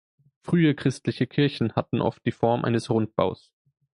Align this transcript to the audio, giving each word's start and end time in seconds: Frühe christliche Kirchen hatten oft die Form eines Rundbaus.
Frühe 0.41 0.73
christliche 0.73 1.27
Kirchen 1.27 1.73
hatten 1.75 2.01
oft 2.01 2.25
die 2.25 2.31
Form 2.31 2.65
eines 2.65 2.89
Rundbaus. 2.89 3.51